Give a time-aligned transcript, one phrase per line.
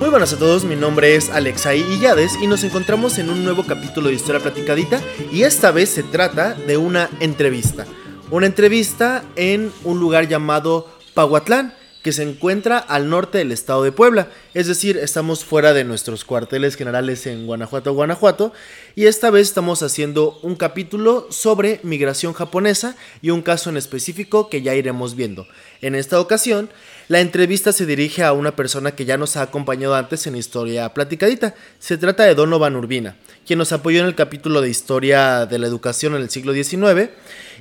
[0.00, 3.64] Muy buenas a todos, mi nombre es Alexai Illades y nos encontramos en un nuevo
[3.64, 7.84] capítulo de Historia Platicadita y esta vez se trata de una entrevista.
[8.30, 11.74] Una entrevista en un lugar llamado Pahuatlán,
[12.08, 14.30] que se encuentra al norte del estado de Puebla.
[14.54, 18.54] Es decir, estamos fuera de nuestros cuarteles generales en Guanajuato, Guanajuato.
[18.94, 24.48] Y esta vez estamos haciendo un capítulo sobre migración japonesa y un caso en específico
[24.48, 25.46] que ya iremos viendo.
[25.82, 26.70] En esta ocasión,
[27.08, 30.88] la entrevista se dirige a una persona que ya nos ha acompañado antes en Historia
[30.94, 31.54] Platicadita.
[31.78, 33.16] Se trata de Donovan Urbina,
[33.48, 37.08] quien nos apoyó en el capítulo de Historia de la Educación en el siglo XIX.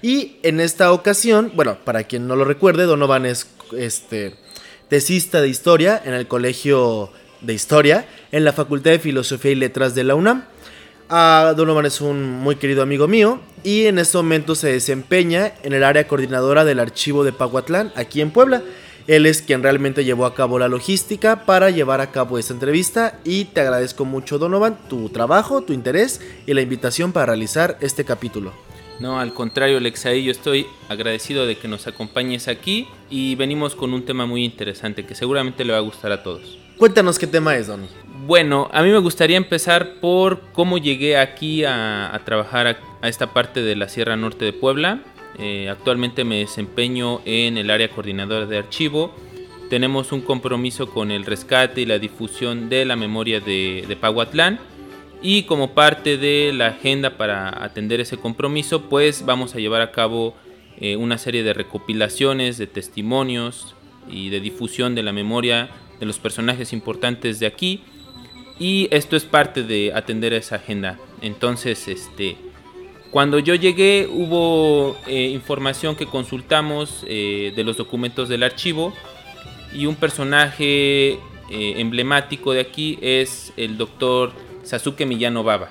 [0.01, 4.35] Y en esta ocasión, bueno, para quien no lo recuerde, Donovan es este,
[4.89, 9.95] tesista de historia en el Colegio de Historia en la Facultad de Filosofía y Letras
[9.95, 10.43] de la UNAM.
[11.07, 15.71] Ah, Donovan es un muy querido amigo mío y en este momento se desempeña en
[15.71, 18.61] el área coordinadora del archivo de Paguatlán, aquí en Puebla.
[19.07, 23.19] Él es quien realmente llevó a cabo la logística para llevar a cabo esta entrevista
[23.23, 28.03] y te agradezco mucho Donovan tu trabajo, tu interés y la invitación para realizar este
[28.03, 28.51] capítulo.
[28.99, 33.93] No, al contrario, Alexaí, yo estoy agradecido de que nos acompañes aquí y venimos con
[33.93, 36.57] un tema muy interesante que seguramente le va a gustar a todos.
[36.77, 37.87] Cuéntanos qué tema es, Don.
[38.25, 43.61] Bueno, a mí me gustaría empezar por cómo llegué aquí a, trabajar a, esta parte
[43.61, 45.01] de la Sierra Norte de Puebla.
[45.39, 49.13] Eh, actualmente me desempeño en el área coordinadora de archivo.
[49.69, 53.95] Tenemos un compromiso con el rescate y la difusión de la memoria de, de
[55.21, 59.91] y como parte de la agenda para atender ese compromiso, pues vamos a llevar a
[59.91, 60.35] cabo
[60.79, 63.75] eh, una serie de recopilaciones, de testimonios
[64.09, 67.81] y de difusión de la memoria de los personajes importantes de aquí.
[68.59, 70.99] Y esto es parte de atender esa agenda.
[71.21, 72.37] Entonces, este,
[73.11, 78.93] cuando yo llegué hubo eh, información que consultamos eh, de los documentos del archivo
[79.73, 84.33] y un personaje emblemático de aquí es el doctor
[84.63, 85.69] Sasuke Millano Baba.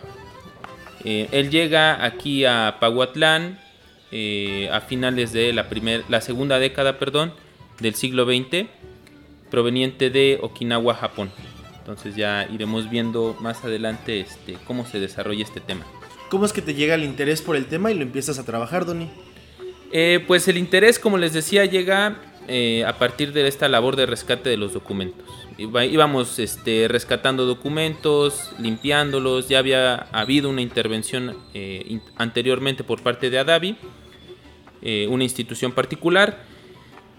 [1.05, 3.61] Eh, él llega aquí a Pahuatlán
[4.11, 5.69] eh, a finales de la,
[6.09, 7.33] la segunda década perdón,
[7.79, 8.67] del siglo XX,
[9.49, 11.31] proveniente de Okinawa, Japón.
[11.79, 15.87] Entonces ya iremos viendo más adelante este, cómo se desarrolla este tema.
[16.29, 18.85] ¿Cómo es que te llega el interés por el tema y lo empiezas a trabajar,
[18.85, 19.09] Doni?
[19.93, 22.21] Eh, pues el interés, como les decía, llega
[22.87, 29.49] a partir de esta labor de rescate de los documentos íbamos este, rescatando documentos, limpiándolos,
[29.49, 33.77] ya había habido una intervención eh, anteriormente por parte de Adavi,
[34.83, 36.45] eh, una institución particular,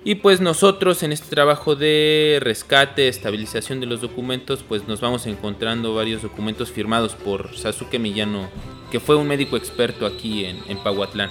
[0.07, 5.25] y pues nosotros en este trabajo de rescate, estabilización de los documentos, pues nos vamos
[5.25, 8.49] encontrando varios documentos firmados por Sasuke Millano,
[8.89, 11.29] que fue un médico experto aquí en, en Pahuatlán.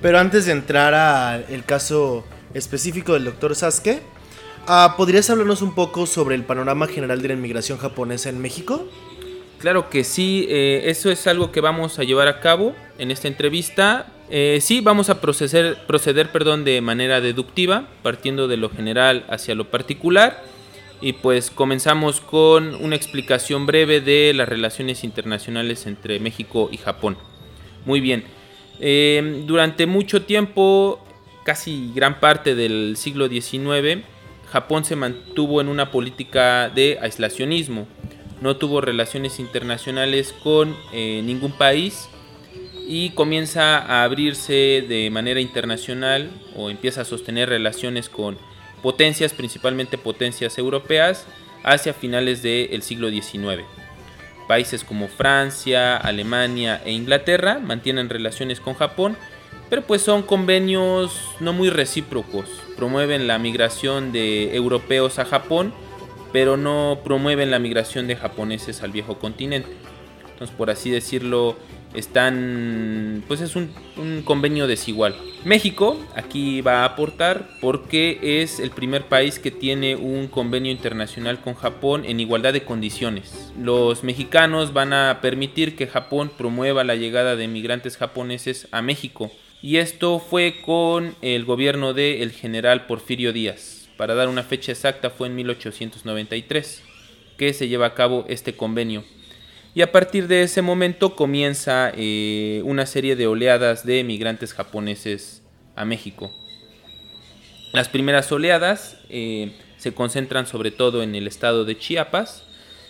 [0.00, 2.24] Pero antes de entrar al caso
[2.54, 4.00] específico del doctor Sasuke,
[4.70, 8.86] Ah, ¿Podrías hablarnos un poco sobre el panorama general de la inmigración japonesa en México?
[9.58, 13.26] Claro que sí, eh, eso es algo que vamos a llevar a cabo en esta
[13.26, 14.06] entrevista.
[14.30, 19.56] Eh, sí, vamos a proceder, proceder perdón, de manera deductiva, partiendo de lo general hacia
[19.56, 20.44] lo particular.
[21.00, 27.16] Y pues comenzamos con una explicación breve de las relaciones internacionales entre México y Japón.
[27.84, 28.24] Muy bien,
[28.80, 31.04] eh, durante mucho tiempo,
[31.44, 34.04] casi gran parte del siglo XIX,
[34.50, 37.86] Japón se mantuvo en una política de aislacionismo,
[38.40, 42.08] no tuvo relaciones internacionales con eh, ningún país
[42.86, 48.38] y comienza a abrirse de manera internacional o empieza a sostener relaciones con
[48.82, 51.26] potencias, principalmente potencias europeas,
[51.64, 53.64] hacia finales del siglo XIX.
[54.46, 59.16] Países como Francia, Alemania e Inglaterra mantienen relaciones con Japón,
[59.68, 62.48] pero pues son convenios no muy recíprocos.
[62.76, 65.74] Promueven la migración de europeos a Japón,
[66.32, 69.70] pero no promueven la migración de japoneses al viejo continente.
[70.30, 71.56] Entonces, por así decirlo,
[71.94, 73.72] están, pues es un,
[74.24, 75.16] convenio desigual.
[75.44, 81.40] México aquí va a aportar porque es el primer país que tiene un convenio internacional
[81.40, 83.52] con Japón en igualdad de condiciones.
[83.60, 89.30] Los mexicanos van a permitir que Japón promueva la llegada de migrantes japoneses a México
[89.60, 93.77] y esto fue con el gobierno del general Porfirio Díaz.
[93.98, 96.82] Para dar una fecha exacta fue en 1893
[97.36, 99.04] que se lleva a cabo este convenio.
[99.74, 105.42] Y a partir de ese momento comienza eh, una serie de oleadas de migrantes japoneses
[105.76, 106.32] a México.
[107.74, 112.44] Las primeras oleadas eh, se concentran sobre todo en el estado de Chiapas.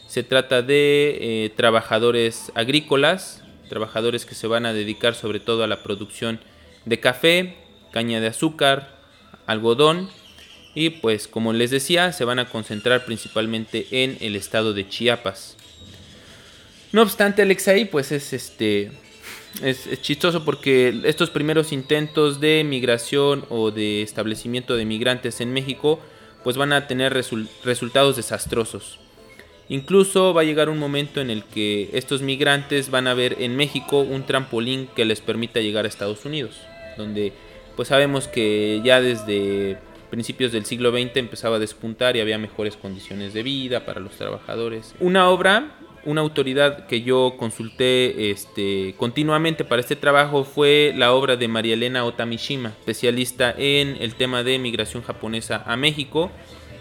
[0.06, 5.69] Se trata de eh, trabajadores agrícolas trabajadores que se van a dedicar sobre todo a
[5.69, 6.40] la producción
[6.87, 7.56] de café,
[7.93, 8.99] caña de azúcar,
[9.46, 10.10] algodón
[10.79, 15.57] y pues como les decía se van a concentrar principalmente en el estado de Chiapas.
[16.93, 18.93] No obstante Alexei pues es este
[19.61, 25.99] es, chistoso porque estos primeros intentos de migración o de establecimiento de migrantes en México
[26.45, 27.13] pues van a tener
[27.65, 29.01] resultados desastrosos.
[29.69, 33.57] Incluso va a llegar un momento en el que estos migrantes van a ver en
[33.57, 36.55] México un trampolín que les permita llegar a Estados Unidos,
[36.97, 37.33] donde
[37.75, 39.77] pues sabemos que ya desde
[40.08, 44.12] principios del siglo XX empezaba a despuntar y había mejores condiciones de vida para los
[44.12, 44.94] trabajadores.
[45.00, 45.72] Una obra,
[46.05, 51.75] una autoridad que yo consulté este, continuamente para este trabajo fue la obra de María
[51.75, 56.31] Elena Otamishima, especialista en el tema de migración japonesa a México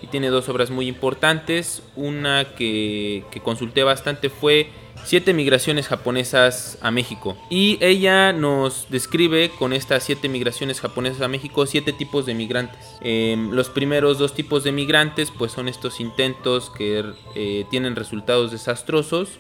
[0.02, 1.82] y tiene dos obras muy importantes.
[1.96, 4.70] Una que, consulté bastante fue
[5.04, 7.38] siete migraciones japonesas a México.
[7.50, 12.98] Y ella nos describe con estas siete migraciones japonesas a México siete tipos de migrantes.
[13.02, 17.04] Em, los primeros dos tipos de migrantes pues son estos intentos que
[17.36, 19.40] eh, tienen resultados desastrosos.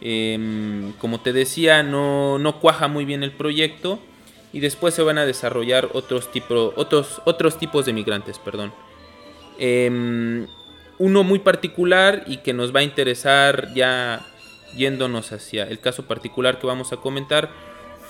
[0.00, 3.98] Em, como te decía, no, no cuaja muy bien el proyecto
[4.52, 6.30] y después se van a desarrollar otros,
[6.76, 8.38] otros, otros tipos de migrantes.
[8.38, 8.72] Perdón.
[9.58, 10.46] Em,
[10.98, 14.24] uno muy particular y que nos va a interesar ya
[14.76, 17.50] yéndonos hacia el caso particular que vamos a comentar,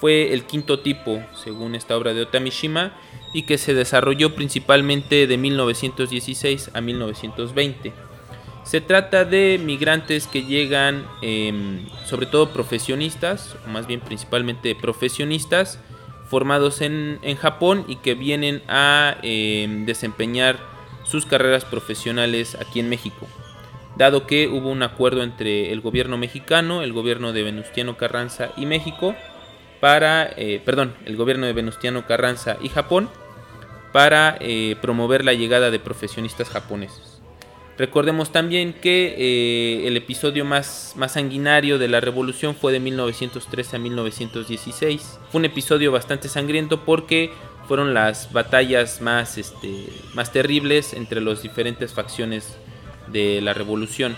[0.01, 2.93] fue el quinto tipo, según esta obra de Otamishima,
[3.33, 7.93] y que se desarrolló principalmente de 1916 a 1920.
[8.65, 15.79] Se trata de migrantes que llegan, em, sobre todo profesionistas, o más bien principalmente profesionistas,
[16.29, 20.74] formados en, Japón y que vienen a em, desempeñar
[21.05, 23.27] sus carreras profesionales aquí en México
[23.97, 28.67] dado que hubo un acuerdo entre el gobierno mexicano, el gobierno de Venustiano Carranza y
[28.67, 29.15] México,
[29.81, 33.09] para, eh, perdón, el gobierno de Venustiano Carranza y Japón,
[33.93, 37.23] para eh, promover la llegada de profesionistas japoneses.
[37.77, 43.77] Recordemos también que eh, el episodio más, más sanguinario de la revolución fue de 1913
[43.77, 45.19] a 1916.
[45.31, 47.33] Fue un episodio bastante sangriento porque
[47.67, 52.57] fueron las batallas más, este, más terribles entre las diferentes facciones
[53.09, 54.17] de la revolución.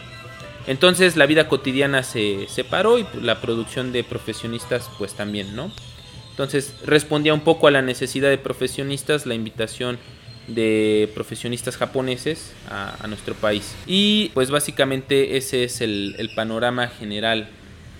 [0.66, 5.70] Entonces la vida cotidiana se separó y la producción de profesionistas pues también, ¿no?
[6.31, 9.98] Entonces respondía un poco a la necesidad de profesionistas la invitación
[10.48, 13.75] de profesionistas japoneses a, nuestro país.
[13.87, 17.48] Y pues básicamente ese es el, el panorama general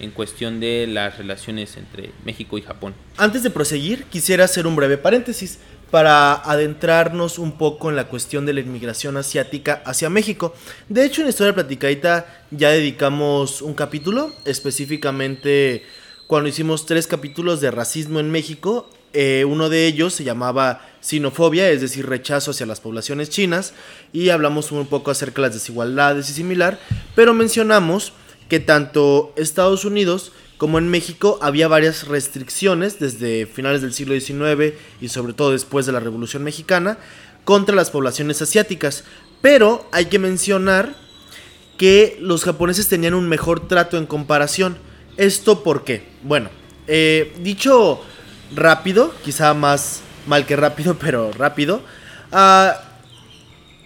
[0.01, 2.95] en cuestión de las relaciones entre México y Japón.
[3.17, 5.59] Antes de proseguir, quisiera hacer un breve paréntesis
[5.91, 10.55] para adentrarnos un poco en la cuestión de la inmigración asiática hacia México.
[10.89, 15.85] De hecho, en Historia Platicadita ya dedicamos un capítulo, específicamente
[16.27, 18.91] cuando hicimos tres capítulos de racismo en México.
[19.13, 23.73] Eh, uno de ellos se llamaba sinofobia, es decir, rechazo hacia las poblaciones chinas,
[24.13, 26.81] y hablamos un poco acerca de las desigualdades y similar,
[27.15, 28.13] pero mencionamos
[28.49, 34.75] que tanto Estados Unidos como en México había varias restricciones desde finales del siglo XIX
[35.01, 36.99] y sobre todo después de la Revolución Mexicana
[37.45, 39.05] contra las poblaciones asiáticas.
[39.43, 40.97] Pero hay que mencionar
[41.77, 44.79] que los japoneses tenían un mejor trato en comparación.
[45.17, 46.05] ¿Esto por qué?
[46.23, 46.51] Bueno,
[46.87, 48.01] eh, dicho
[48.55, 51.83] rápido, quizá más mal que rápido, pero rápido,
[52.33, 52.81] ah,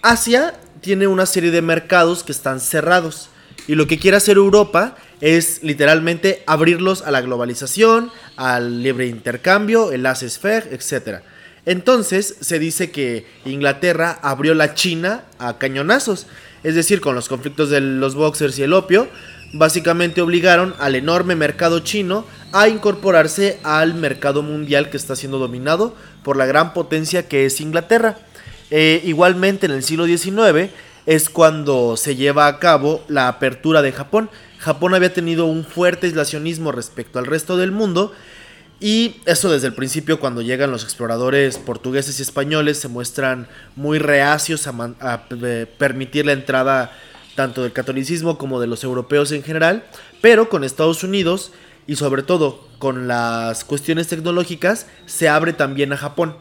[0.02, 3.28] Asia tiene una serie de mercados que están cerrados.
[3.70, 9.92] Y lo que quiere hacer Europa es literalmente abrirlos a la globalización, al libre intercambio,
[9.92, 11.20] el laissez-faire, etc.
[11.66, 16.26] Entonces se dice que Inglaterra abrió la China a cañonazos,
[16.64, 19.06] es decir, con los conflictos de los boxers y el opio,
[19.52, 25.94] básicamente obligaron al enorme mercado chino a incorporarse al mercado mundial que está siendo dominado
[26.24, 28.18] por la gran potencia que es Inglaterra.
[28.72, 30.70] Eh, igualmente en el siglo XIX
[31.06, 34.30] es cuando se lleva a cabo la apertura de Japón.
[34.58, 38.12] Japón había tenido un fuerte aislacionismo respecto al resto del mundo
[38.80, 43.98] y eso desde el principio cuando llegan los exploradores portugueses y españoles se muestran muy
[43.98, 46.90] reacios a, eh, permitir la entrada
[47.34, 49.84] tanto del catolicismo como de los europeos en general,
[50.22, 51.52] pero con Estados Unidos
[51.86, 56.36] y sobre todo con las cuestiones tecnológicas se abre también a Japón.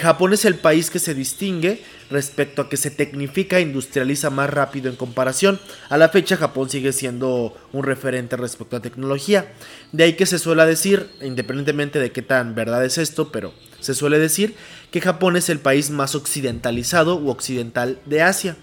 [0.00, 4.50] Japón es el país que se distingue respecto a que se tecnifica e industrializa más
[4.50, 5.60] rápido en comparación.
[5.88, 9.52] A la fecha Japón sigue siendo un referente respecto a tecnología.
[9.92, 13.94] De ahí que se suele decir, independientemente de qué tan verdad es esto, pero se
[13.94, 14.56] suele decir
[14.90, 18.56] que Japón es el país más occidentalizado u occidental de Asia.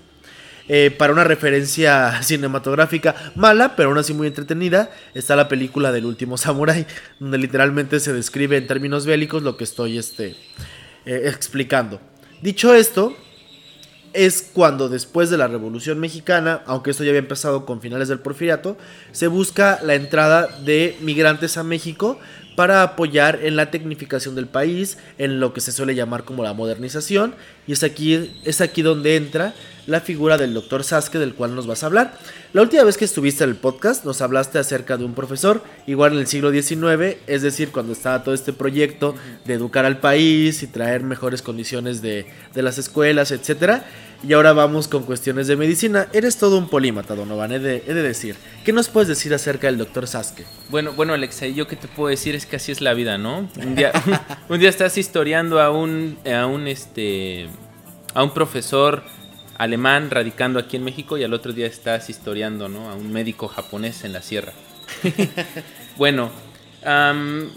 [0.70, 6.06] Eh, para una referencia cinematográfica mala, pero aún así muy entretenida, está la película del
[6.06, 6.86] último Samurai,
[7.20, 10.38] donde literalmente se describe en términos bélicos lo que estoy este,
[11.05, 12.00] eh, explicando.
[12.41, 13.15] Dicho esto,
[14.13, 18.19] es cuando después de la Revolución Mexicana, aunque esto ya había empezado con finales del
[18.19, 18.77] Porfiriato,
[19.12, 22.19] se busca la entrada de migrantes a México
[22.55, 26.53] para apoyar en la tecnificación del país, en lo que se suele llamar como la
[26.53, 27.36] modernización,
[27.67, 29.53] y es aquí, es aquí donde entra
[29.88, 32.17] la figura del doctor Sasuke del cual nos vas a hablar.
[32.53, 36.13] La última vez que estuviste en el podcast nos hablaste acerca de un profesor, igual
[36.13, 40.63] en el siglo XIX, es decir, cuando estaba todo este proyecto de educar al país
[40.63, 43.86] y traer mejores condiciones de, de las escuelas, etcétera.
[44.25, 46.08] Y ahora vamos con cuestiones de medicina.
[46.13, 48.38] Eres todo un polímata, Donovan, he de, he de decir.
[48.63, 50.46] ¿Qué nos puedes decir acerca del doctor Sasuke?
[50.70, 53.50] Bueno, bueno, Alexa, yo qué te puedo decir es que así es la vida, ¿no?
[53.58, 53.92] Un día,
[54.50, 57.50] un día estás historiando a un, a un, este,
[58.13, 59.03] a un profesor
[59.58, 62.89] alemán radicando aquí en México y al otro día estás historiando, ¿no?
[62.89, 64.53] A un médico japonés en la sierra.
[65.98, 66.32] bueno,
[66.86, 67.50] um,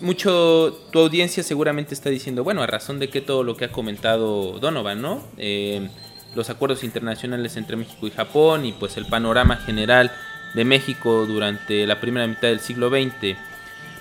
[0.00, 3.70] mucho tu audiencia seguramente está diciendo, bueno, a razón de que todo lo que ha
[3.70, 5.22] comentado Donovan, ¿no?
[5.36, 5.90] Eh,
[6.36, 10.12] los acuerdos internacionales entre México y Japón y pues el panorama general
[10.54, 13.36] de México durante la primera mitad del siglo XX.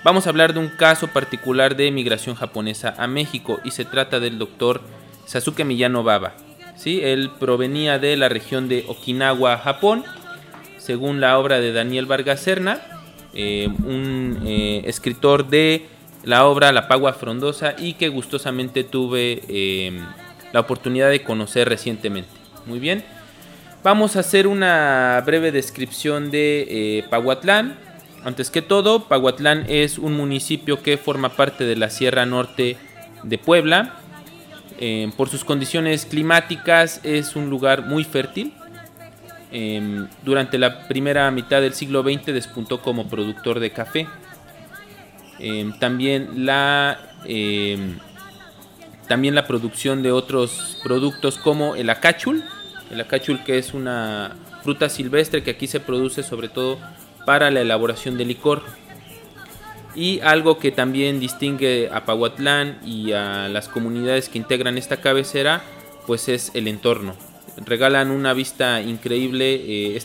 [0.03, 4.19] Vamos a hablar de un caso particular de migración japonesa a México y se trata
[4.19, 4.81] del doctor
[5.25, 6.35] Sasuke Miyano Baba.
[6.75, 6.99] ¿sí?
[7.01, 10.03] Él provenía de la región de Okinawa, Japón,
[10.77, 12.81] según la obra de Daniel Vargas Serna,
[13.33, 15.87] eh, un eh, escritor de
[16.23, 19.99] la obra La Pagua Frondosa y que gustosamente tuve eh,
[20.55, 22.29] la oportunidad de conocer recientemente.
[22.65, 23.03] Muy bien.
[23.83, 27.73] Vamos a hacer una breve descripción de eh.
[28.23, 32.77] Antes que todo, Pahuatlán es un municipio que forma parte de la Sierra Norte
[33.23, 33.95] de Puebla.
[34.79, 38.53] Eh, por sus condiciones climáticas es un lugar muy fértil.
[39.51, 44.07] Eh, durante la primera mitad del siglo XX despuntó como productor de café.
[45.81, 46.97] también la
[49.07, 52.43] también la producción de otros productos como el acachul,
[52.91, 56.79] el acachul que es una fruta silvestre que aquí se produce sobre todo
[57.25, 58.63] para la elaboración de licor.
[59.95, 65.63] Y algo que también distingue a Pahuatlán y a las comunidades que integran esta cabecera,
[66.05, 67.15] pues es el entorno.
[67.57, 69.95] Regalan una vista increíble eh,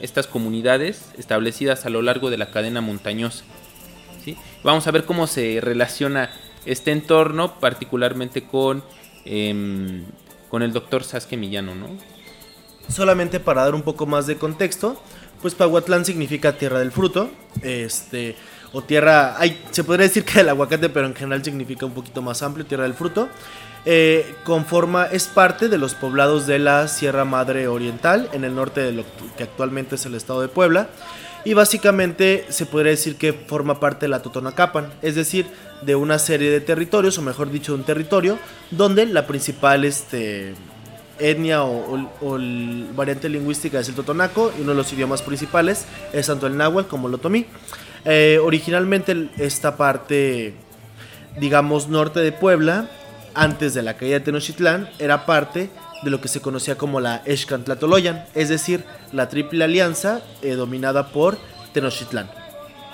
[0.00, 3.44] estas comunidades establecidas a lo largo de la cadena montañosa.
[4.24, 4.36] ¿sí?
[4.62, 6.30] Vamos a ver cómo se relaciona
[6.64, 8.82] este entorno, particularmente con,
[9.24, 10.04] em,
[10.48, 11.88] con el doctor Sasuke Millano, ¿no?
[12.88, 15.00] Solamente para dar un poco más de contexto,
[15.40, 17.30] pues Pahuatlán significa tierra del fruto,
[17.62, 18.36] este,
[18.72, 22.22] o tierra, hay, se podría decir que el aguacate, pero en general significa un poquito
[22.22, 23.28] más amplio, tierra del fruto.
[23.84, 28.80] Eh, conforma, es parte de los poblados de la Sierra Madre Oriental, en el norte
[28.80, 29.04] de lo
[29.36, 30.88] que actualmente es el estado de Puebla
[31.44, 35.46] y básicamente se podría decir que forma parte de la Totonacapan, es decir,
[35.82, 38.38] de una serie de territorios, o mejor dicho, de un territorio,
[38.70, 40.54] donde la principal este,
[41.18, 42.08] etnia o,
[42.94, 46.88] variante lingüística es el totonaco y uno de los idiomas principales es tanto el náhuatl
[46.88, 47.46] como el otomí.
[48.04, 50.54] Eh, originalmente esta parte,
[51.38, 52.88] digamos, norte de Puebla,
[53.34, 55.70] antes de la caída de Tenochtitlán, era parte
[56.02, 61.08] de lo que se conocía como la Excantlatoloyan, es decir, la Triple Alianza eh, dominada
[61.08, 61.38] por
[61.72, 62.30] Tenochtitlán.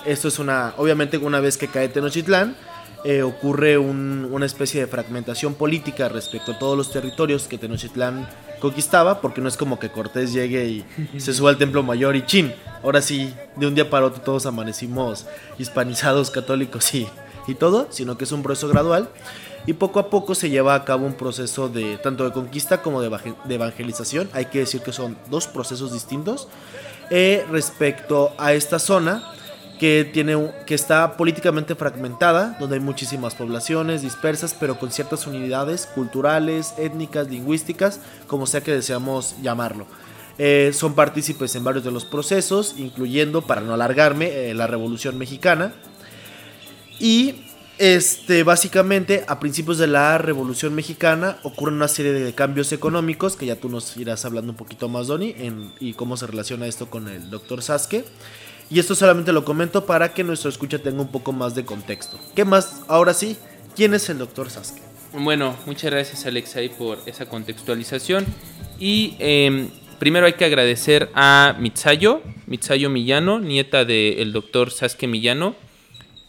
[0.05, 2.57] Esto es una, obviamente una vez que cae Tenochtitlán,
[3.05, 9.21] eh, ocurre una especie de fragmentación política respecto a todos los territorios que Tenochtitlán conquistaba,
[9.21, 10.85] porque no es como que Cortés llegue y
[11.19, 14.47] se suba al Templo Mayor y chin, ahora sí, de un día para otro todos
[14.47, 15.27] amanecimos
[15.59, 17.07] hispanizados, católicos y,
[17.49, 19.09] y todo, sino que es un proceso gradual
[19.67, 23.03] y poco a poco se lleva a cabo un proceso de tanto de conquista como
[23.03, 23.11] de,
[23.51, 24.29] evangelización.
[24.33, 26.49] Hay que decir que son dos procesos distintos
[27.11, 29.23] eh, respecto a esta zona
[29.79, 35.87] que, tiene, que está políticamente fragmentada, donde hay muchísimas poblaciones dispersas, pero con ciertas unidades
[35.87, 39.87] culturales, étnicas, lingüísticas, como sea que deseamos llamarlo.
[40.39, 45.19] Eh, son partícipes en varios de los procesos, incluyendo, para no alargarme, eh, la Revolución
[45.19, 45.75] Mexicana.
[46.99, 47.35] Y
[47.79, 53.47] este, básicamente, a principios de la Revolución Mexicana ocurren una serie de cambios económicos que
[53.47, 55.35] ya tú nos irás hablando un poquito más, Donny,
[55.79, 58.05] y cómo se relaciona esto con el doctor Sasuke.
[58.69, 62.19] Y esto solamente lo comento para que nuestro escucha tenga un poco más de contexto.
[62.35, 62.83] ¿Qué más?
[62.89, 63.37] Ahora sí,
[63.77, 64.83] ¿quién es el doctor Sasuke?
[65.13, 68.27] Bueno, muchas gracias Alexei por esa contextualización.
[68.81, 75.55] Y em, primero hay que agradecer a Mitsayo, Mitsayo Millano, nieta del doctor Sasuke Millano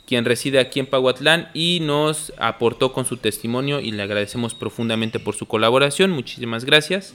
[0.10, 5.20] quien reside aquí en Pahuatlán y nos aportó con su testimonio y le agradecemos profundamente
[5.20, 6.10] por su colaboración.
[6.10, 7.14] Muchísimas gracias.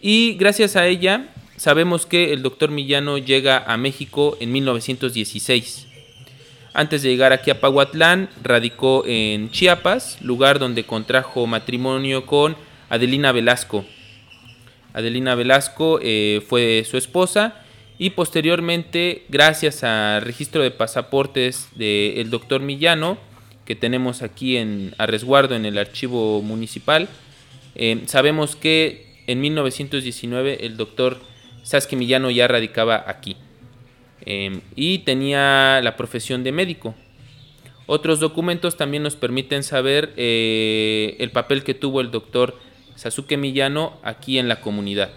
[0.00, 1.28] Y gracias a ella
[1.58, 5.86] sabemos que el doctor Millano llega a México en 1916.
[6.72, 12.56] Antes de llegar aquí a Pahuatlán, radicó en Chiapas, lugar donde contrajo matrimonio con
[12.88, 13.84] Adelina Velasco.
[14.94, 17.63] Adelina Velasco eh, fue su esposa
[17.98, 23.18] y posteriormente, gracias al registro de pasaportes del doctor Millano,
[23.64, 27.08] que tenemos aquí en, a resguardo en el archivo municipal,
[27.76, 31.20] eh, sabemos que en 1919 el doctor
[31.62, 33.36] Sasque Millano ya radicaba aquí
[34.26, 36.94] eh, y tenía la profesión de médico.
[37.86, 42.58] Otros documentos también nos permiten saber eh, el papel que tuvo el doctor
[42.96, 45.10] Sasuke Millano aquí en la comunidad.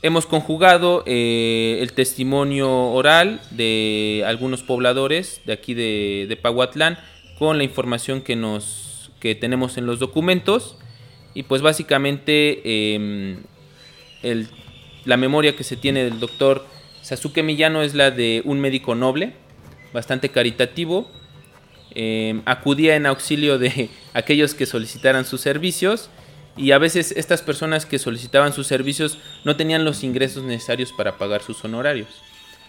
[0.00, 6.98] Hemos conjugado eh, el testimonio oral de algunos pobladores de aquí de, de Pahuatlán
[7.36, 10.76] con la información que, nos, que tenemos en los documentos.
[11.34, 13.42] Y pues básicamente em,
[15.04, 16.64] la memoria que se tiene del doctor
[17.02, 19.32] Sasuke Millano es la de un médico noble,
[19.92, 21.10] bastante caritativo,
[21.96, 26.08] em, acudía en auxilio de aquellos que solicitaran sus servicios
[26.58, 31.16] y a veces estas personas que solicitaban sus servicios no tenían los ingresos necesarios para
[31.16, 32.08] pagar sus honorarios.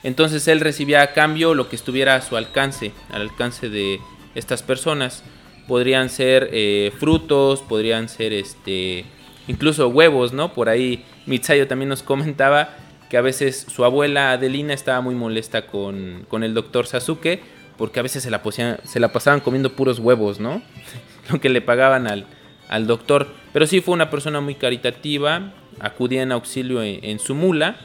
[0.04, 4.00] Entonces él recibía a cambio lo que estuviera a su alcance, al alcance de
[4.36, 5.24] estas personas.
[5.68, 9.06] Podrían ser eh, frutos, podrían ser este,
[9.48, 10.54] incluso huevos, ¿no?
[10.54, 12.78] Por ahí Mitsayo también nos comentaba
[13.10, 17.42] que a veces su abuela Adelina estaba muy molesta con, con el doctor Sasuke
[17.76, 18.42] porque a veces se la,
[18.84, 20.62] se la pasaban comiendo puros huevos, ¿no?
[21.32, 22.28] lo que le pagaban al,
[22.70, 23.28] al doctor.
[23.52, 27.78] Pero sí fue una persona muy caritativa, acudía en auxilio en, su mula.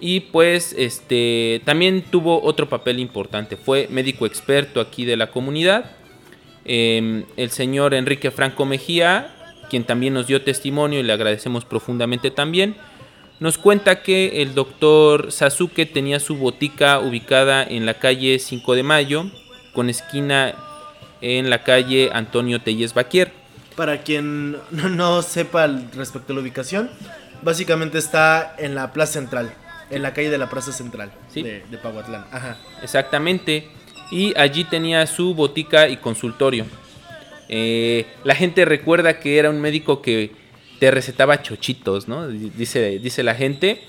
[0.00, 3.56] Y pues este también tuvo otro papel importante.
[3.56, 5.92] Fue médico experto aquí de la comunidad.
[6.64, 9.34] Em, el señor Enrique Franco Mejía,
[9.68, 12.76] quien también nos dio testimonio y le agradecemos profundamente también,
[13.40, 18.82] nos cuenta que el doctor Sasuke tenía su botica ubicada en la calle 5 de
[18.82, 19.24] Mayo,
[19.72, 20.54] con esquina
[21.20, 23.39] en la calle Antonio Telles Baquier.
[23.80, 25.66] Para quien no, sepa
[25.96, 26.90] respecto a la ubicación,
[27.40, 29.54] básicamente está en la Plaza Central,
[29.88, 32.26] en la calle de la Plaza Central de, de Pahuatlán.
[32.82, 33.68] Exactamente.
[34.10, 36.66] Y allí tenía su botica y consultorio.
[37.48, 40.32] Eh, la gente recuerda que era un médico que
[40.78, 42.28] te recetaba chochitos, ¿no?
[42.28, 43.80] Dice, dice la gente.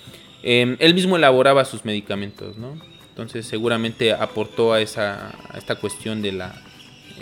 [0.41, 2.80] Em, él mismo elaboraba sus medicamentos, ¿no?
[3.10, 6.62] Entonces seguramente aportó a, esa, a esta cuestión de la,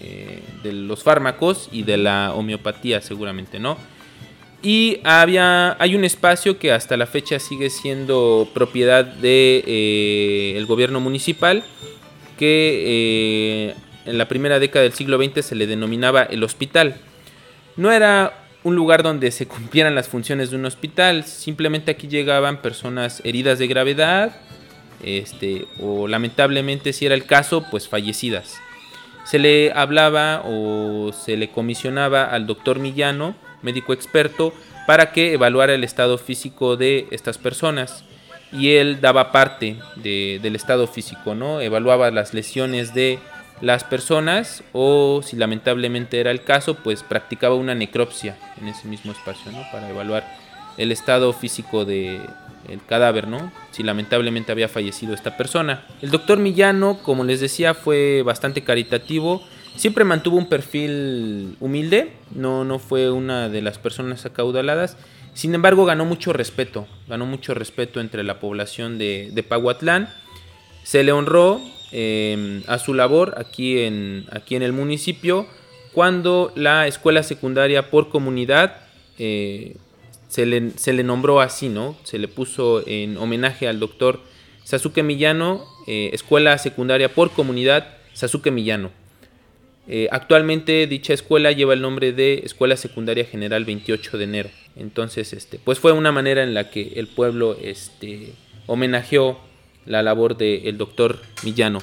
[0.01, 3.77] eh, de los fármacos y de la homeopatía seguramente, ¿no?
[4.61, 10.65] Y había, hay un espacio que hasta la fecha sigue siendo propiedad del de, eh,
[10.65, 11.65] gobierno municipal,
[12.37, 16.95] que eh, en la primera década del siglo XX se le denominaba el hospital.
[17.75, 22.61] No era un lugar donde se cumplieran las funciones de un hospital, simplemente aquí llegaban
[22.61, 24.37] personas heridas de gravedad,
[25.03, 28.61] este, o lamentablemente si era el caso, pues fallecidas
[29.29, 34.55] se le hablaba o se le comisionaba al doctor Millano, médico experto,
[34.87, 38.03] para que evaluara el estado físico de estas personas.
[38.51, 41.61] Y él daba parte del estado físico, ¿no?
[41.61, 43.19] Evaluaba las lesiones de
[43.61, 49.11] las personas o si lamentablemente era el caso, pues practicaba una necropsia en ese mismo
[49.11, 49.61] espacio, ¿no?
[49.71, 50.25] Para evaluar
[50.77, 52.19] el estado físico de,
[52.69, 53.51] el cadáver, ¿no?
[53.71, 55.85] Si lamentablemente había fallecido esta persona.
[56.01, 59.41] El doctor Millano, como les decía, fue bastante caritativo.
[59.75, 64.97] Siempre mantuvo un perfil humilde, no, no fue una de las personas acaudaladas.
[65.33, 70.09] Sin embargo, ganó mucho respeto, ganó mucho respeto entre la población de, de Pahuatlán.
[70.83, 75.47] Se le honró em, a su labor aquí en, aquí en el municipio
[75.93, 78.77] cuando la escuela secundaria por comunidad
[79.17, 79.75] eh,
[80.29, 81.97] se le, nombró así, ¿no?
[82.03, 84.21] Se le puso en homenaje al doctor
[84.63, 88.91] Sasuke Millano, eh, Escuela Secundaria por Comunidad Sasuke Millano.
[89.87, 94.49] Eh, actualmente dicha escuela lleva el nombre de Escuela Secundaria General 28 de enero.
[94.75, 98.33] Entonces, este, pues fue una manera en la que el pueblo este,
[98.67, 99.39] homenajeó
[99.87, 101.79] la labor del doctor Millano.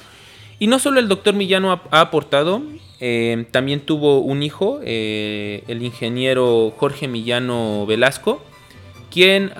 [0.59, 2.63] Y no solo el doctor Millano ha, aportado,
[2.99, 8.41] eh, también tuvo un hijo, eh, el ingeniero Jorge Millano Velasco,
[9.11, 9.51] quien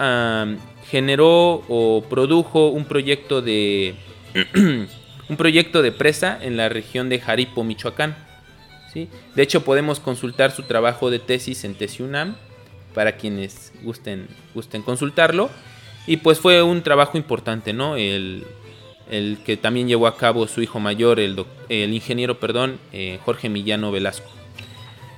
[0.90, 3.96] generó o produjo un proyecto de
[5.30, 8.16] un proyecto de presa en la región de Jaripo, Michoacán.
[8.94, 9.10] ¿sí?
[9.36, 12.36] De hecho, podemos consultar su trabajo de tesis en Tesiunam
[12.94, 15.50] para quienes gusten, gusten consultarlo.
[16.06, 17.98] Y pues fue un trabajo importante, ¿no?
[17.98, 18.46] El,
[19.12, 23.50] el que también llevó a cabo su hijo mayor, el, el ingeniero, perdón, eh, Jorge
[23.50, 24.30] Millano Velasco.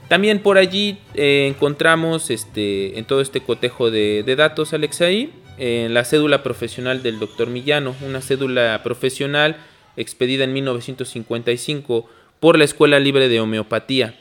[0.09, 6.03] También por allí eh, encontramos este, en todo este cotejo de, datos, Alexei, en la
[6.03, 9.57] cédula profesional del doctor Millano, una cédula profesional
[9.97, 14.19] expedida en 1955 por la Escuela Libre de Homeopatía,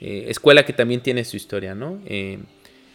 [0.00, 2.00] eh, escuela que también tiene su historia, ¿no?
[2.06, 2.38] Eh,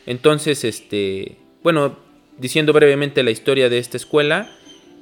[0.08, 2.00] entonces, este, bueno,
[2.39, 4.50] diciendo brevemente la historia de esta escuela,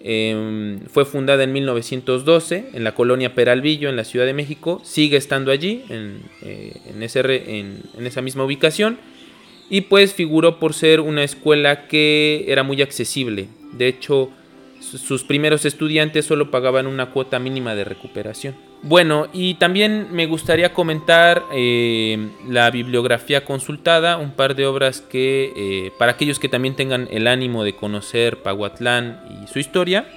[0.01, 4.81] Em, fue fundada en 1912 en la colonia Peralvillo, en la Ciudad de México.
[4.83, 8.97] Sigue estando allí, en, eh, en, esa misma ubicación.
[9.69, 13.49] Y pues figuró por ser una escuela que era muy accesible.
[13.73, 14.31] De hecho,
[14.79, 18.68] sus primeros estudiantes solo pagaban una cuota mínima de recuperación.
[18.81, 25.51] Bueno, y también me gustaría comentar eh, la bibliografía consultada, un par de obras que,
[25.55, 30.07] eh, para aquellos que también tengan el ánimo de conocer Pahuatlán y su historia,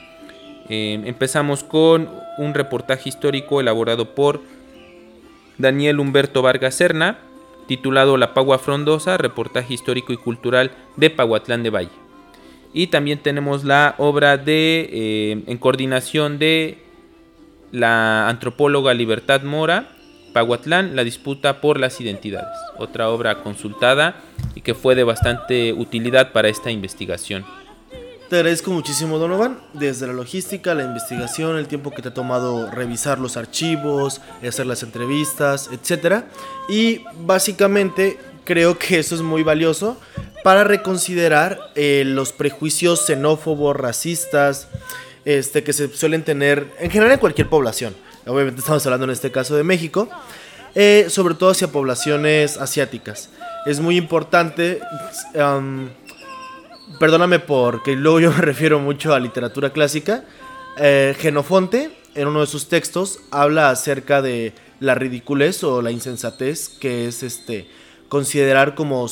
[0.69, 4.41] eh, empezamos con un reportaje histórico elaborado por
[5.59, 7.19] Daniel Humberto Vargas Serna,
[7.67, 11.91] titulado La Pagua Frondosa, reportaje histórico y cultural de Pahuatlán de Valle.
[12.73, 16.79] Y también tenemos la obra de, en coordinación de
[17.73, 19.89] la antropóloga Libertad Mora,
[20.33, 22.57] Paguatlán, la disputa por las identidades.
[22.79, 24.17] Otra obra consultada
[24.55, 27.45] y que fue de bastante utilidad para esta investigación.
[28.29, 32.71] Te agradezco muchísimo, Donovan, desde la logística, la investigación, el tiempo que te ha tomado
[32.71, 36.25] revisar los archivos, hacer las entrevistas, etc.
[36.71, 39.99] Y básicamente creo que eso es muy valioso
[40.43, 44.69] para reconsiderar eh, los prejuicios xenófobos, racistas,
[45.25, 47.95] este, que se suelen tener en general en cualquier población.
[48.27, 50.09] Obviamente estamos hablando en este caso de México,
[50.75, 53.31] eh, sobre todo hacia poblaciones asiáticas.
[53.67, 54.81] Es muy importante,
[56.99, 60.25] perdóname porque luego yo me refiero mucho a literatura clásica,
[60.79, 66.69] eh, Genofonte en uno de sus textos habla acerca de la ridiculez o la insensatez
[66.69, 67.69] que es este
[68.09, 69.09] considerar como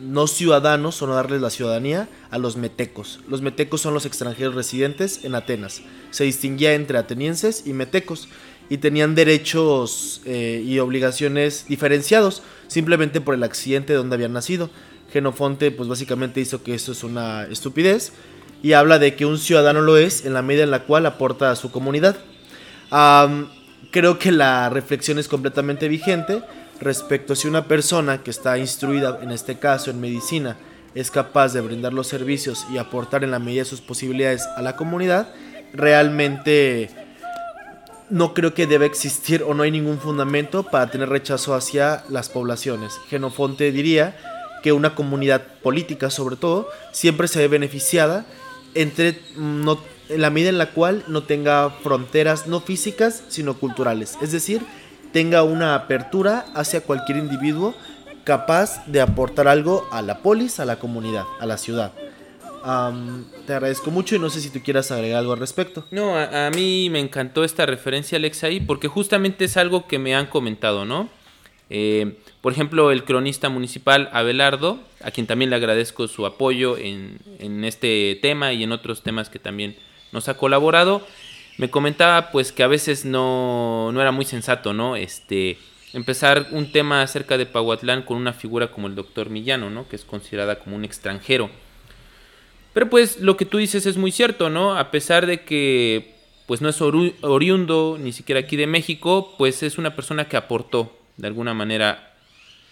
[0.00, 3.20] no ciudadanos o no darles la ciudadanía a los metecos.
[3.28, 5.82] Los metecos son los extranjeros residentes en Atenas.
[6.10, 8.28] Se distinguía entre atenienses y metecos
[8.68, 14.70] y tenían derechos eh, y obligaciones diferenciados simplemente por el accidente donde habían nacido.
[15.12, 18.12] Genofonte pues básicamente hizo que eso es una estupidez
[18.62, 21.50] y habla de que un ciudadano lo es en la medida en la cual aporta
[21.50, 22.16] a su comunidad.
[23.90, 26.42] creo que la reflexión es completamente vigente
[26.80, 30.56] respecto a si una persona que está instruida, en este caso en medicina,
[30.94, 34.62] es capaz de brindar los servicios y aportar en la medida de sus posibilidades a
[34.62, 35.28] la comunidad,
[35.72, 36.90] realmente
[38.08, 42.28] no creo que debe existir o no hay ningún fundamento para tener rechazo hacia las
[42.28, 42.94] poblaciones.
[43.08, 44.16] Genofonte diría
[44.62, 48.26] que una comunidad política, sobre todo, siempre se ve beneficiada
[48.74, 54.16] entre no, en la medida en la cual no tenga fronteras no físicas, sino culturales.
[54.22, 54.62] Es decir,
[55.12, 57.74] tenga una apertura hacia cualquier individuo
[58.24, 61.92] capaz de aportar algo a la polis, a la comunidad, a la ciudad.
[63.46, 65.86] te agradezco mucho y no sé si tú quieras agregar algo al respecto.
[65.92, 70.26] No, a, mí me encantó esta referencia, ahí porque justamente es algo que me han
[70.26, 71.08] comentado, ¿no?
[71.70, 77.18] Eh, por ejemplo, el cronista municipal Abelardo, a quien también le agradezco su apoyo en,
[77.38, 79.76] en este tema y en otros temas que también
[80.10, 81.06] nos ha colaborado,
[81.58, 84.96] me comentaba pues que a veces no, no era muy sensato, ¿no?
[84.96, 85.58] Este,
[85.92, 89.88] empezar un tema acerca de Pahuatlán con una figura como el doctor Millano, ¿no?
[89.88, 91.50] Que es considerada como un extranjero.
[92.74, 94.76] Pero pues lo que tú dices es muy cierto, ¿no?
[94.76, 96.14] A pesar de que
[96.46, 100.96] pues no es oriundo ni siquiera aquí de México, pues es una persona que aportó
[101.16, 102.14] de alguna manera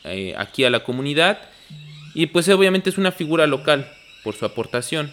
[0.05, 1.41] eh, aquí a la comunidad
[2.15, 3.91] y pues obviamente es una figura local
[4.23, 5.13] por su aportación.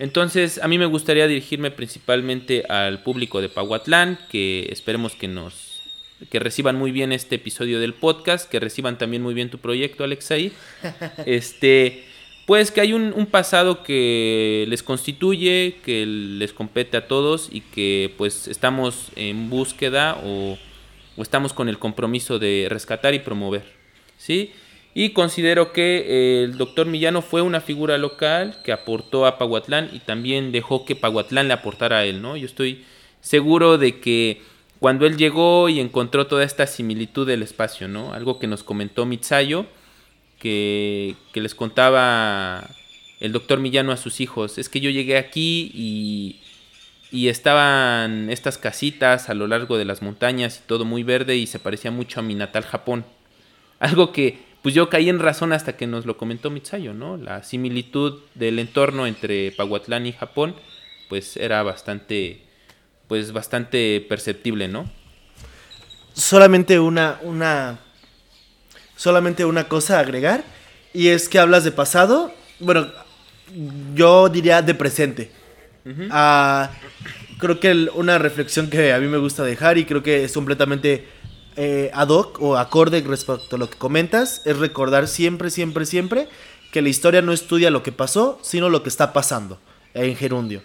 [0.00, 5.82] Entonces, a mí me gustaría dirigirme principalmente al público de Pahuatlán, que esperemos que nos
[6.30, 10.02] que reciban muy bien este episodio del podcast, que reciban también muy bien tu proyecto,
[10.02, 10.52] Alexei.
[11.26, 12.04] Este,
[12.46, 18.14] pues que hay un, pasado que les constituye, que les compete a todos y que
[18.16, 20.56] pues estamos en búsqueda o,
[21.16, 23.64] o estamos con el compromiso de rescatar y promover.
[24.16, 24.52] ¿Sí?
[24.92, 29.90] Y considero que eh, el doctor Millano fue una figura local que aportó a Pahuatlán
[29.92, 32.36] y también dejó que Pahuatlán le aportara a él, ¿no?
[32.36, 32.84] Yo estoy
[33.20, 34.42] seguro de que
[34.80, 38.14] cuando él llegó y encontró toda esta similitud del espacio, ¿no?
[38.14, 39.66] Algo que nos comentó Mitsayo,
[40.38, 42.68] que, que les contaba
[43.20, 46.40] el doctor Millano a sus hijos, es que yo llegué aquí y,
[47.12, 51.46] y estaban estas casitas a lo largo de las montañas y todo muy verde y
[51.46, 53.04] se parecía mucho a mi natal Japón.
[53.78, 57.16] Algo que pues yo caí en razón hasta que nos lo comentó Mitsayo, ¿no?
[57.16, 60.54] La similitud del entorno entre Pahuatlán y Japón,
[61.08, 62.42] pues era bastante,
[63.08, 64.90] pues bastante perceptible, ¿no?
[66.12, 67.78] Solamente una, una
[68.96, 70.44] solamente una cosa a agregar
[70.92, 72.88] y es que hablas de pasado, bueno,
[73.94, 75.30] yo diría de presente.
[76.10, 76.70] Ah,
[77.38, 81.08] creo que una reflexión que a mí me gusta dejar y creo que es completamente
[81.62, 86.26] eh, ad hoc o acorde respecto a lo que comentas es recordar siempre, siempre, siempre
[86.72, 89.58] que la historia no estudia lo que pasó, sino lo que está pasando
[89.92, 90.62] en gerundio.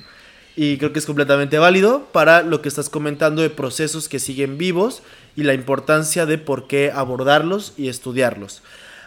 [0.55, 4.57] Y creo que es completamente válido para lo que estás comentando de procesos que siguen
[4.57, 5.03] vivos
[5.35, 8.61] y la importancia de por qué abordarlos y estudiarlos.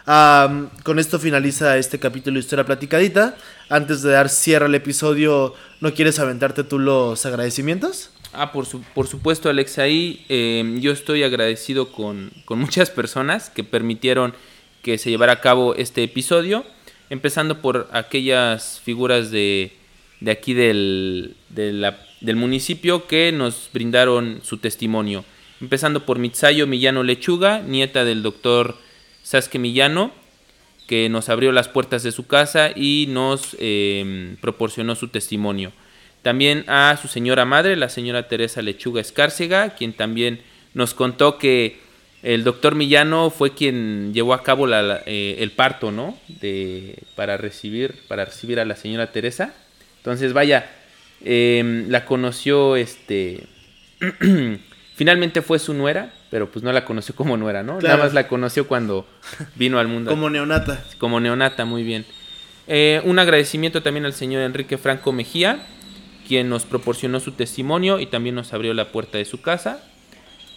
[0.05, 3.35] con esto finaliza este capítulo de Historia Platicadita.
[3.67, 8.11] Antes de dar cierre al episodio, ¿no quieres aventarte tú los agradecimientos?
[8.33, 9.79] Ah, por, por supuesto, Alex.
[9.79, 14.33] Ahí em, yo estoy agradecido con, con muchas personas que permitieron
[14.83, 16.65] que se llevara a cabo este episodio.
[17.09, 19.73] Empezando por aquellas figuras de,
[20.19, 25.25] de aquí del, del municipio que nos brindaron su testimonio.
[25.59, 28.77] Empezando por Mitsayo Millano Lechuga, nieta del doctor
[29.23, 30.11] Sasuke Millano,
[30.87, 35.71] que nos abrió las puertas de su casa y nos em, proporcionó su testimonio.
[36.21, 40.41] También a su señora madre, la señora Teresa Lechuga Escárcega, quien también
[40.73, 41.79] nos contó que
[42.21, 46.17] el doctor Millano fue quien llevó a cabo eh, el parto, ¿no?
[46.27, 49.53] De, para, recibir, para recibir a la señora Teresa.
[49.97, 50.69] Entonces, vaya,
[51.23, 53.47] em, la conoció, este,
[54.95, 57.79] finalmente fue su nuera, pero pues no la conoció como nuera, ¿no?
[57.79, 59.07] Nada más la conoció cuando
[59.55, 60.11] vino al mundo.
[60.11, 60.83] como neonata.
[60.97, 62.05] Como neonata, muy bien.
[62.67, 65.65] Eh, un agradecimiento también al señor Enrique Franco Mejía,
[66.29, 69.83] quien nos proporcionó su testimonio y también nos abrió la puerta de su casa.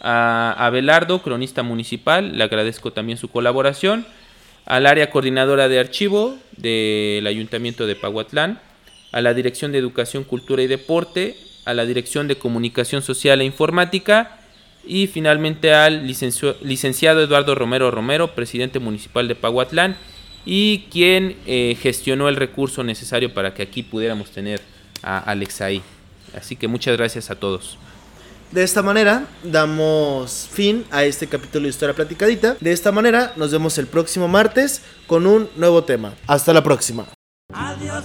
[0.02, 4.04] A Abelardo, cronista municipal, le agradezco también su colaboración.
[4.66, 8.60] Al área coordinadora de archivo del Ayuntamiento de Pahuatlán,
[9.12, 13.44] a la Dirección de Educación, Cultura y Deporte, a la Dirección de Comunicación Social e
[13.46, 14.40] Informática
[14.84, 19.96] y finalmente al licenciado Eduardo Romero Romero, presidente municipal de Pahuatlán
[20.44, 24.60] y quien eh, gestionó el recurso necesario para que aquí pudiéramos tener
[25.02, 25.82] a Alexai.
[26.36, 27.78] Así que muchas gracias a todos.
[28.52, 32.56] De esta manera damos fin a este capítulo de Historia Platicadita.
[32.60, 36.14] De esta manera nos vemos el próximo martes con un nuevo tema.
[36.26, 37.06] Hasta la próxima.
[37.52, 38.04] Adiós.